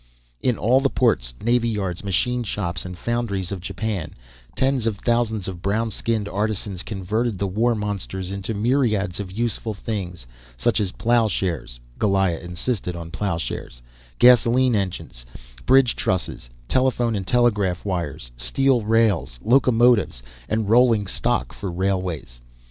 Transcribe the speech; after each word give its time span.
In 0.41 0.57
all 0.57 0.79
the 0.81 0.89
ports, 0.89 1.35
navy 1.43 1.69
yards, 1.69 2.03
machine 2.03 2.41
shops, 2.43 2.85
and 2.85 2.97
foundries 2.97 3.51
of 3.51 3.59
Japan 3.61 4.15
tens 4.55 4.87
of 4.87 4.97
thousands 4.97 5.47
of 5.47 5.61
brown 5.61 5.91
skinned 5.91 6.27
artisans 6.27 6.81
converted 6.81 7.37
the 7.37 7.45
war 7.45 7.75
monsters 7.75 8.31
into 8.31 8.55
myriads 8.55 9.19
of 9.19 9.31
useful 9.31 9.75
things, 9.75 10.25
such 10.57 10.79
as 10.79 10.91
ploughshares 10.91 11.79
(Goliah 11.99 12.39
insisted 12.41 12.95
on 12.95 13.11
ploughshares), 13.11 13.83
gasolene 14.17 14.75
engines, 14.75 15.23
bridge 15.67 15.95
trusses, 15.95 16.49
telephone 16.67 17.15
and 17.15 17.27
telegraph 17.27 17.85
wires, 17.85 18.31
steel 18.35 18.81
rails, 18.81 19.39
locomotives, 19.43 20.23
and 20.49 20.67
rolling 20.67 21.05
stock 21.05 21.53
for 21.53 21.71
railways. 21.71 22.41